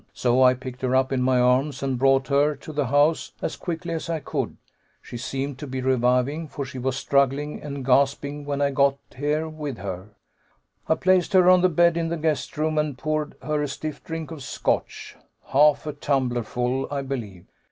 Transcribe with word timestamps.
So 0.13 0.41
I 0.41 0.55
picked 0.55 0.81
her 0.81 0.95
up 0.95 1.11
in 1.11 1.21
my 1.21 1.39
arms 1.39 1.83
and 1.83 1.99
brought 1.99 2.29
her 2.29 2.55
to 2.55 2.73
the 2.73 2.87
house 2.87 3.33
as 3.39 3.55
quickly 3.55 3.93
as 3.93 4.09
I 4.09 4.17
could. 4.19 4.57
She 4.99 5.15
seemed 5.15 5.59
to 5.59 5.67
be 5.67 5.79
reviving, 5.79 6.47
for 6.47 6.65
she 6.65 6.79
was 6.79 6.97
struggling 6.97 7.61
and 7.61 7.85
gasping 7.85 8.43
when 8.43 8.61
I 8.63 8.71
got 8.71 8.97
here 9.15 9.47
with 9.47 9.77
her. 9.77 10.09
"I 10.89 10.95
placed 10.95 11.33
her 11.33 11.47
on 11.51 11.61
the 11.61 11.69
bed 11.69 11.97
in 11.97 12.09
the 12.09 12.17
guest 12.17 12.57
room 12.57 12.79
and 12.79 12.97
poured 12.97 13.35
her 13.43 13.61
a 13.61 13.67
stiff 13.67 14.03
drink 14.03 14.31
of 14.31 14.41
Scotch 14.41 15.17
half 15.49 15.85
a 15.85 15.93
tumblerful, 15.93 16.87
I 16.91 17.03
believe. 17.03 17.45